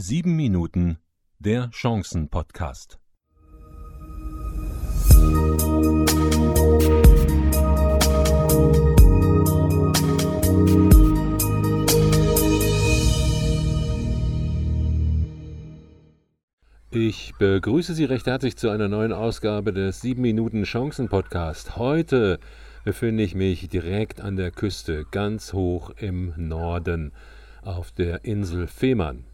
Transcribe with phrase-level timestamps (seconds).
[0.00, 0.98] Sieben Minuten
[1.40, 3.00] der Chancen-Podcast.
[16.92, 21.74] Ich begrüße Sie recht herzlich zu einer neuen Ausgabe des 7 Minuten Chancen Podcast.
[21.74, 22.38] Heute
[22.84, 27.10] befinde ich mich direkt an der Küste, ganz hoch im Norden,
[27.62, 29.24] auf der Insel Fehmarn.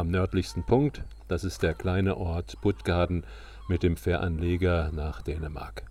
[0.00, 3.26] Am nördlichsten Punkt, das ist der kleine Ort Puttgarden
[3.68, 5.82] mit dem Fähranleger nach Dänemark.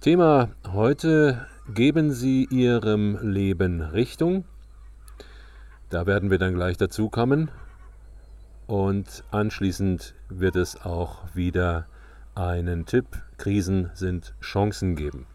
[0.00, 4.44] Thema heute, geben Sie Ihrem Leben Richtung.
[5.88, 7.50] Da werden wir dann gleich dazu kommen.
[8.68, 11.86] Und anschließend wird es auch wieder
[12.36, 15.26] einen Tipp, Krisen sind Chancen geben.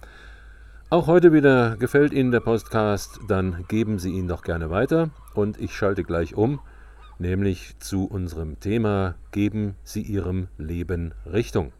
[0.89, 5.59] Auch heute wieder gefällt Ihnen der Podcast, dann geben Sie ihn doch gerne weiter und
[5.59, 6.61] ich schalte gleich um,
[7.19, 11.71] nämlich zu unserem Thema Geben Sie Ihrem Leben Richtung.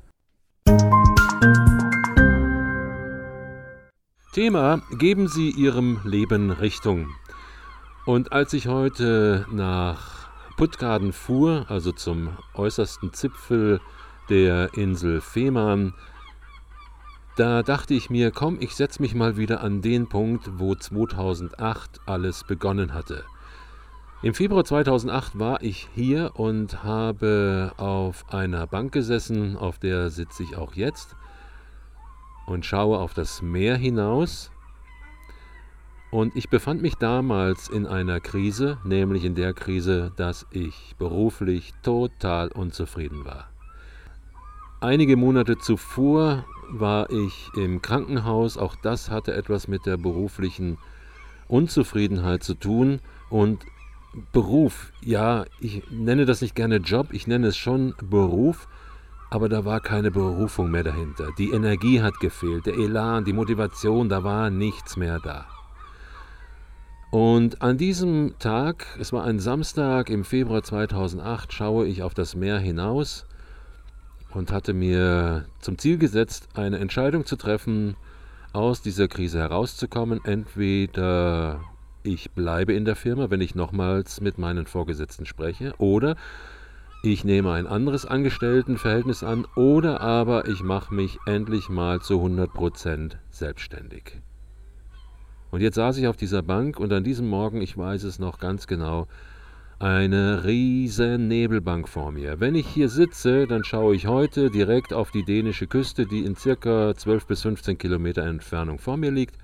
[4.34, 7.08] Thema Geben Sie Ihrem Leben Richtung.
[8.06, 13.82] Und als ich heute nach Puttgarden fuhr, also zum äußersten Zipfel
[14.30, 15.94] der Insel Fehmarn,
[17.36, 22.00] da dachte ich mir, komm, ich setze mich mal wieder an den Punkt, wo 2008
[22.06, 23.26] alles begonnen hatte.
[24.22, 30.42] Im Februar 2008 war ich hier und habe auf einer Bank gesessen, auf der sitze
[30.44, 31.16] ich auch jetzt
[32.48, 34.52] und schaue auf das Meer hinaus.
[36.12, 41.74] Und ich befand mich damals in einer Krise, nämlich in der Krise, dass ich beruflich
[41.84, 43.50] total unzufrieden war.
[44.80, 50.78] Einige Monate zuvor war ich im Krankenhaus, auch das hatte etwas mit der beruflichen
[51.48, 53.02] Unzufriedenheit zu tun.
[53.30, 53.66] Und
[54.32, 58.68] Beruf, ja, ich nenne das nicht gerne Job, ich nenne es schon Beruf,
[59.30, 61.30] aber da war keine Berufung mehr dahinter.
[61.38, 65.46] Die Energie hat gefehlt, der Elan, die Motivation, da war nichts mehr da.
[67.12, 72.36] Und an diesem Tag, es war ein Samstag im Februar 2008, schaue ich auf das
[72.36, 73.26] Meer hinaus
[74.34, 77.96] und hatte mir zum Ziel gesetzt, eine Entscheidung zu treffen,
[78.54, 80.22] aus dieser Krise herauszukommen.
[80.24, 81.62] Entweder
[82.06, 86.16] ich bleibe in der Firma, wenn ich nochmals mit meinen Vorgesetzten spreche, oder
[87.04, 93.14] ich nehme ein anderes Angestelltenverhältnis an, oder aber ich mache mich endlich mal zu 100%
[93.30, 94.22] selbstständig.
[95.52, 98.40] Und jetzt saß ich auf dieser Bank und an diesem Morgen, ich weiß es noch
[98.40, 99.08] ganz genau,
[99.78, 102.40] eine riesen Nebelbank vor mir.
[102.40, 106.36] Wenn ich hier sitze, dann schaue ich heute direkt auf die dänische Küste, die in
[106.36, 109.36] circa 12 bis 15 Kilometer Entfernung vor mir liegt.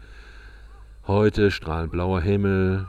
[1.07, 2.88] Heute strahlend blauer Himmel,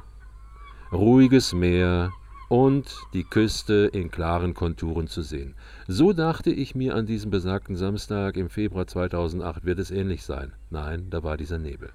[0.92, 2.12] ruhiges Meer
[2.50, 5.54] und die Küste in klaren Konturen zu sehen.
[5.88, 10.52] So dachte ich mir an diesem besagten Samstag im Februar 2008 wird es ähnlich sein.
[10.68, 11.88] Nein, da war dieser Nebel.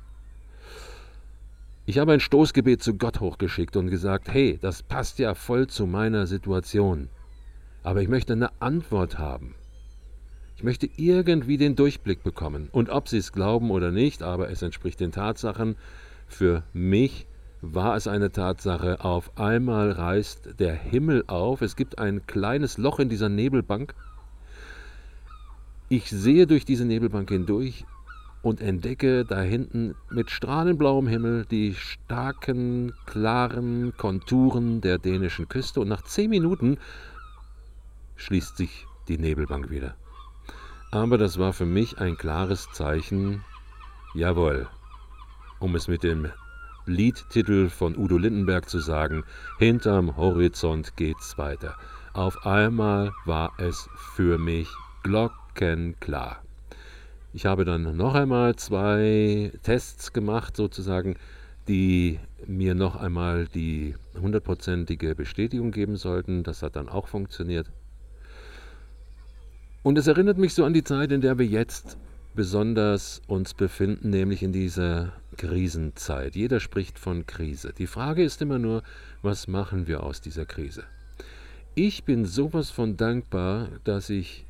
[1.85, 5.85] Ich habe ein Stoßgebet zu Gott hochgeschickt und gesagt, hey, das passt ja voll zu
[5.85, 7.09] meiner Situation.
[7.83, 9.53] Aber ich möchte eine Antwort haben.
[10.55, 12.69] Ich möchte irgendwie den Durchblick bekommen.
[12.71, 15.75] Und ob Sie es glauben oder nicht, aber es entspricht den Tatsachen,
[16.27, 17.27] für mich
[17.61, 22.99] war es eine Tatsache, auf einmal reißt der Himmel auf, es gibt ein kleines Loch
[22.99, 23.95] in dieser Nebelbank.
[25.89, 27.85] Ich sehe durch diese Nebelbank hindurch,
[28.47, 35.89] und entdecke da hinten mit strahlenblauem Himmel die starken, klaren Konturen der dänischen Küste und
[35.89, 36.77] nach zehn Minuten
[38.15, 39.95] schließt sich die Nebelbank wieder.
[40.91, 43.43] Aber das war für mich ein klares Zeichen,
[44.13, 44.67] jawohl,
[45.59, 46.27] um es mit dem
[46.85, 49.23] Liedtitel von Udo Lindenberg zu sagen,
[49.59, 51.75] hinterm Horizont geht's weiter.
[52.13, 54.69] Auf einmal war es für mich
[55.03, 56.41] glockenklar.
[57.33, 61.15] Ich habe dann noch einmal zwei Tests gemacht, sozusagen,
[61.67, 66.43] die mir noch einmal die hundertprozentige Bestätigung geben sollten.
[66.43, 67.69] Das hat dann auch funktioniert.
[69.83, 71.97] Und es erinnert mich so an die Zeit, in der wir jetzt
[72.37, 76.37] besonders uns befinden, nämlich in dieser Krisenzeit.
[76.37, 77.73] Jeder spricht von Krise.
[77.77, 78.83] Die Frage ist immer nur,
[79.21, 80.85] was machen wir aus dieser Krise?
[81.75, 84.45] Ich bin sowas von dankbar, dass ich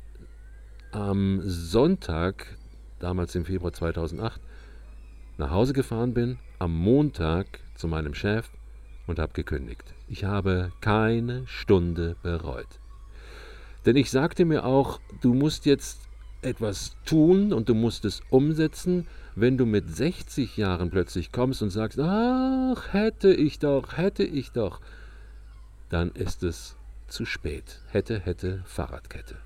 [0.92, 2.46] am Sonntag
[2.98, 4.40] damals im Februar 2008,
[5.36, 8.48] nach Hause gefahren bin, am Montag zu meinem Chef
[9.06, 9.94] und habe gekündigt.
[10.08, 12.80] Ich habe keine Stunde bereut.
[13.86, 16.07] Denn ich sagte mir auch, du musst jetzt
[16.42, 21.70] etwas tun und du musst es umsetzen, wenn du mit 60 Jahren plötzlich kommst und
[21.70, 24.80] sagst, ach, hätte ich doch, hätte ich doch,
[25.88, 26.76] dann ist es
[27.08, 27.80] zu spät.
[27.88, 29.36] Hätte, hätte, Fahrradkette.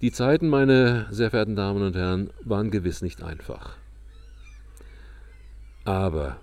[0.00, 3.76] Die Zeiten, meine sehr verehrten Damen und Herren, waren gewiss nicht einfach.
[5.84, 6.36] Aber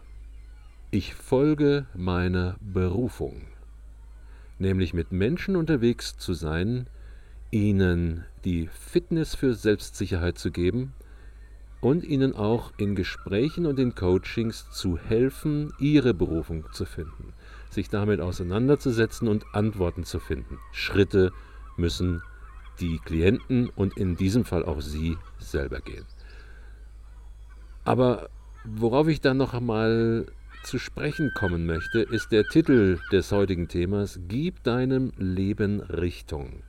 [0.91, 3.41] ich folge meiner Berufung,
[4.59, 6.87] nämlich mit Menschen unterwegs zu sein,
[7.51, 10.93] ihnen die Fitness für Selbstsicherheit zu geben
[11.81, 17.33] und ihnen auch in Gesprächen und in Coachings zu helfen, ihre Berufung zu finden,
[17.69, 20.59] sich damit auseinanderzusetzen und Antworten zu finden.
[20.71, 21.31] Schritte
[21.77, 22.21] müssen
[22.79, 26.05] die Klienten und in diesem Fall auch Sie selber gehen.
[27.83, 28.29] Aber
[28.63, 30.25] worauf ich dann noch einmal
[30.63, 36.63] zu sprechen kommen möchte, ist der Titel des heutigen Themas Gib deinem Leben Richtung.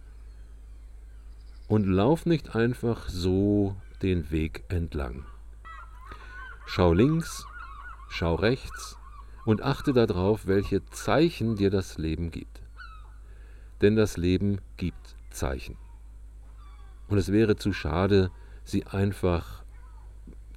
[1.69, 5.25] Und lauf nicht einfach so den Weg entlang.
[6.67, 7.45] Schau links,
[8.09, 8.97] schau rechts
[9.45, 12.61] und achte darauf, welche Zeichen dir das Leben gibt.
[13.81, 15.77] Denn das Leben gibt Zeichen.
[17.09, 18.31] Und es wäre zu schade,
[18.65, 19.65] sie einfach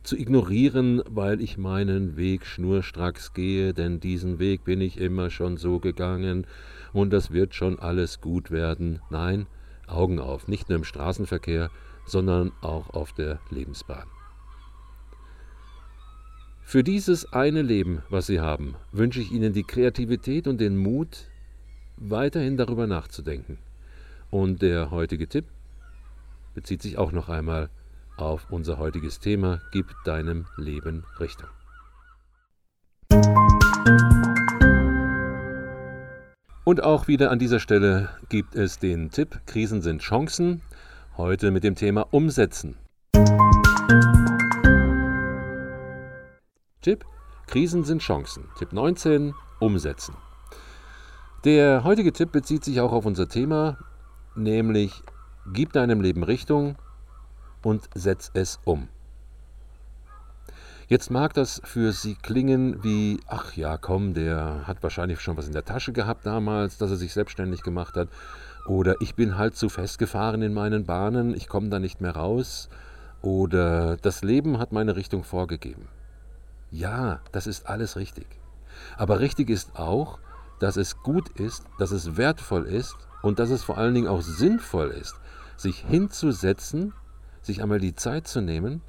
[0.03, 5.57] zu ignorieren, weil ich meinen Weg schnurstracks gehe, denn diesen Weg bin ich immer schon
[5.57, 6.47] so gegangen
[6.93, 9.01] und das wird schon alles gut werden.
[9.09, 9.45] Nein,
[9.91, 11.69] Augen auf, nicht nur im Straßenverkehr,
[12.05, 14.07] sondern auch auf der Lebensbahn.
[16.61, 21.29] Für dieses eine Leben, was Sie haben, wünsche ich Ihnen die Kreativität und den Mut,
[21.97, 23.57] weiterhin darüber nachzudenken.
[24.29, 25.45] Und der heutige Tipp
[26.53, 27.69] bezieht sich auch noch einmal
[28.17, 31.49] auf unser heutiges Thema Gib deinem Leben Richtung.
[36.69, 40.61] Und auch wieder an dieser Stelle gibt es den Tipp Krisen sind Chancen.
[41.17, 42.75] Heute mit dem Thema Umsetzen.
[46.81, 47.05] Tipp
[47.47, 48.49] Krisen sind Chancen.
[48.59, 50.13] Tipp 19 Umsetzen.
[51.43, 53.79] Der heutige Tipp bezieht sich auch auf unser Thema,
[54.35, 55.01] nämlich
[55.51, 56.75] Gib deinem Leben Richtung
[57.63, 58.89] und setz es um.
[60.89, 65.45] Jetzt mag das für Sie klingen wie, ach ja, komm, der hat wahrscheinlich schon was
[65.45, 68.09] in der Tasche gehabt damals, dass er sich selbstständig gemacht hat.
[68.65, 72.69] Oder ich bin halt zu festgefahren in meinen Bahnen, ich komme da nicht mehr raus.
[73.21, 75.87] Oder das Leben hat meine Richtung vorgegeben.
[76.71, 78.25] Ja, das ist alles richtig.
[78.97, 80.17] Aber richtig ist auch,
[80.57, 84.23] dass es gut ist, dass es wertvoll ist und dass es vor allen Dingen auch
[84.23, 85.13] sinnvoll ist,
[85.55, 86.93] sich hinzusetzen,
[87.43, 88.81] sich einmal die Zeit zu nehmen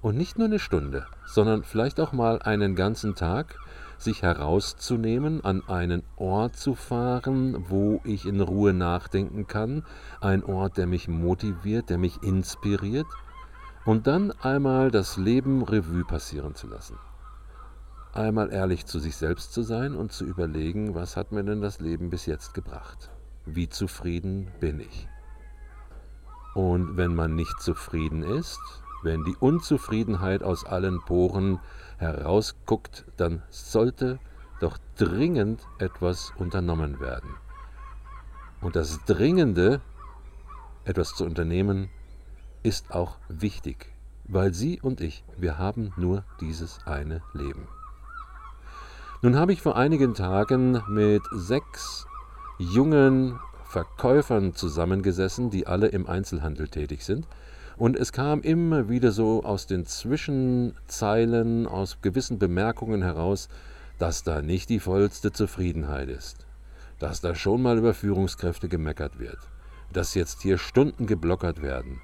[0.00, 3.56] und nicht nur eine Stunde, sondern vielleicht auch mal einen ganzen Tag,
[3.98, 9.84] sich herauszunehmen, an einen Ort zu fahren, wo ich in Ruhe nachdenken kann,
[10.20, 13.06] ein Ort, der mich motiviert, der mich inspiriert,
[13.84, 16.96] und dann einmal das Leben Revue passieren zu lassen.
[18.12, 21.80] Einmal ehrlich zu sich selbst zu sein und zu überlegen, was hat mir denn das
[21.80, 23.10] Leben bis jetzt gebracht?
[23.46, 25.08] Wie zufrieden bin ich?
[26.54, 28.60] Und wenn man nicht zufrieden ist,
[29.02, 31.60] wenn die Unzufriedenheit aus allen Poren
[31.98, 34.18] herausguckt, dann sollte
[34.60, 37.30] doch dringend etwas unternommen werden.
[38.60, 39.80] Und das Dringende,
[40.84, 41.90] etwas zu unternehmen,
[42.62, 43.92] ist auch wichtig,
[44.24, 47.68] weil Sie und ich, wir haben nur dieses eine Leben.
[49.22, 52.06] Nun habe ich vor einigen Tagen mit sechs
[52.58, 57.26] jungen Verkäufern zusammengesessen, die alle im Einzelhandel tätig sind.
[57.78, 63.48] Und es kam immer wieder so aus den Zwischenzeilen, aus gewissen Bemerkungen heraus,
[63.98, 66.44] dass da nicht die vollste Zufriedenheit ist,
[66.98, 69.38] dass da schon mal über Führungskräfte gemeckert wird,
[69.92, 72.00] dass jetzt hier Stunden geblockert werden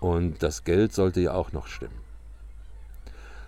[0.00, 2.00] und das Geld sollte ja auch noch stimmen.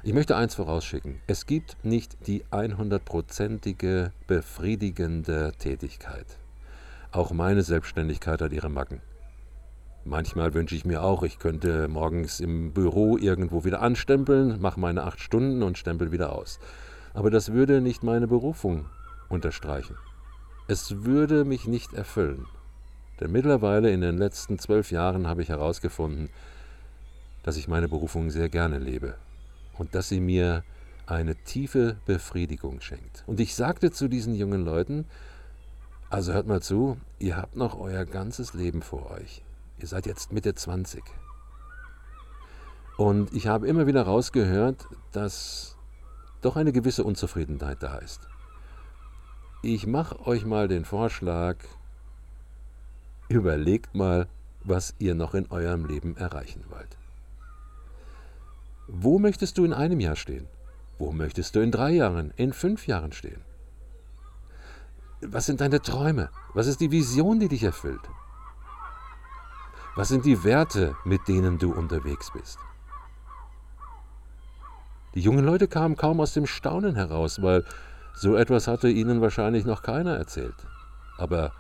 [0.02, 6.38] Ich möchte eins vorausschicken, es gibt nicht die 100%ige befriedigende Tätigkeit.
[7.12, 9.02] Auch meine Selbstständigkeit hat ihre Macken.
[10.04, 15.04] Manchmal wünsche ich mir auch, ich könnte morgens im Büro irgendwo wieder anstempeln, mache meine
[15.04, 16.59] acht Stunden und stempel wieder aus.
[17.14, 18.87] Aber das würde nicht meine Berufung
[19.28, 19.97] unterstreichen.
[20.66, 22.47] Es würde mich nicht erfüllen.
[23.21, 26.30] Denn mittlerweile in den letzten zwölf Jahren habe ich herausgefunden,
[27.44, 29.14] dass ich meine Berufung sehr gerne lebe
[29.78, 30.64] und dass sie mir
[31.06, 33.23] eine tiefe Befriedigung schenkt.
[33.26, 35.04] Und ich sagte zu diesen jungen Leuten,
[36.11, 39.42] also hört mal zu, ihr habt noch euer ganzes Leben vor euch.
[39.82, 41.02] Ihr seid jetzt Mitte 20.
[42.96, 45.76] Und ich habe immer wieder rausgehört, dass
[46.40, 48.28] doch eine gewisse Unzufriedenheit da ist.
[49.62, 51.56] Ich mache euch mal den Vorschlag,
[53.28, 54.28] überlegt mal,
[54.62, 56.96] was ihr noch in eurem Leben erreichen wollt.
[58.86, 60.46] Wo möchtest du in einem Jahr stehen?
[60.98, 63.40] Wo möchtest du in drei Jahren, in fünf Jahren stehen?
[65.22, 66.30] Was sind deine Träume?
[66.54, 68.02] Was ist die Vision, die dich erfüllt?
[69.94, 72.58] Was sind die Werte, mit denen du unterwegs bist?
[75.14, 77.64] Die jungen Leute kamen kaum aus dem Staunen heraus, weil
[78.14, 80.54] so etwas hatte ihnen wahrscheinlich noch keiner erzählt.
[81.18, 81.52] Aber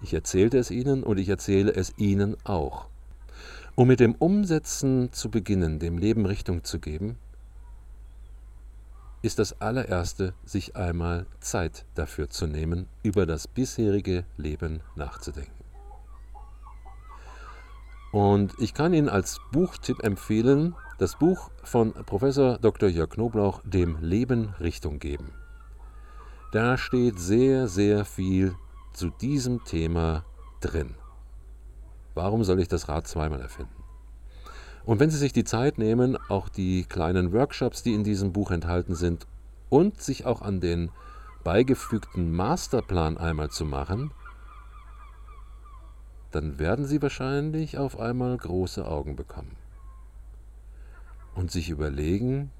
[0.00, 2.86] ich erzählte es ihnen und ich erzähle es ihnen auch.
[3.74, 7.16] Um mit dem Umsetzen zu beginnen, dem Leben Richtung zu geben,
[9.20, 15.57] ist das allererste, sich einmal Zeit dafür zu nehmen, über das bisherige Leben nachzudenken.
[18.10, 22.88] Und ich kann Ihnen als Buchtipp empfehlen, das Buch von Professor Dr.
[22.88, 25.32] Jörg Knoblauch, Dem Leben Richtung geben.
[26.52, 28.54] Da steht sehr, sehr viel
[28.94, 30.24] zu diesem Thema
[30.60, 30.94] drin.
[32.14, 33.84] Warum soll ich das Rad zweimal erfinden?
[34.86, 38.50] Und wenn Sie sich die Zeit nehmen, auch die kleinen Workshops, die in diesem Buch
[38.50, 39.26] enthalten sind,
[39.68, 40.90] und sich auch an den
[41.44, 44.12] beigefügten Masterplan einmal zu machen,
[46.30, 49.56] dann werden Sie wahrscheinlich auf einmal große Augen bekommen.
[51.34, 52.50] Und sich überlegen,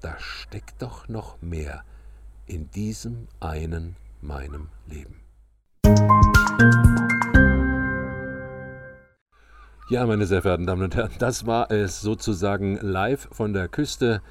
[0.00, 1.84] da steckt doch noch mehr
[2.46, 5.20] in diesem einen meinem Leben.
[9.88, 14.22] Ja, meine sehr verehrten Damen und Herren, das war es sozusagen live von der Küste.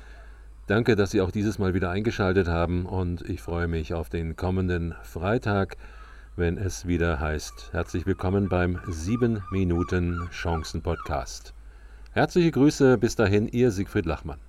[0.65, 4.35] Danke, dass Sie auch dieses Mal wieder eingeschaltet haben und ich freue mich auf den
[4.35, 5.75] kommenden Freitag,
[6.35, 11.53] wenn es wieder heißt, herzlich willkommen beim 7 Minuten Chancen Podcast.
[12.13, 14.39] Herzliche Grüße, bis dahin, Ihr Siegfried Lachmann.